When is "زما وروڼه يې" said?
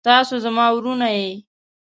0.45-1.29